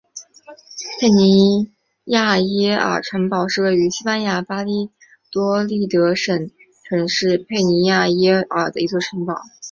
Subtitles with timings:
[0.99, 1.71] 佩尼
[2.05, 4.89] 亚菲耶尔城堡是位于西班牙巴利亚
[5.31, 6.49] 多利德省
[6.89, 9.35] 城市佩尼亚菲耶尔的一座城堡。